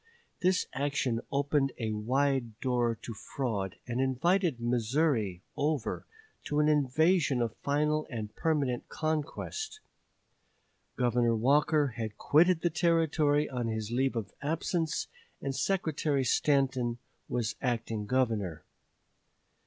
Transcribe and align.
This 0.41 0.65
action 0.73 1.21
opened 1.31 1.73
a 1.77 1.91
wide 1.91 2.59
door 2.59 2.95
to 3.03 3.13
fraud, 3.13 3.75
and 3.85 4.01
invited 4.01 4.59
Missouri 4.59 5.43
over 5.55 6.07
to 6.45 6.59
an 6.59 6.67
invasion 6.67 7.39
of 7.39 7.55
final 7.57 8.07
and 8.09 8.35
permanent 8.35 8.89
conquest. 8.89 9.79
Governor 10.97 11.35
Walker 11.35 11.89
had 11.97 12.17
quitted 12.17 12.61
the 12.61 12.71
Territory 12.71 13.47
on 13.47 13.67
his 13.67 13.91
leave 13.91 14.15
of 14.15 14.33
absence, 14.41 15.05
and 15.39 15.55
Secretary 15.55 16.23
Stanton 16.23 16.97
was 17.29 17.53
acting 17.61 18.07
Governor. 18.07 18.63